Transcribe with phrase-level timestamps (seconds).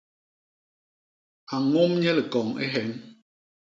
[1.53, 2.89] A ñôm nye likoñ i hyeñ.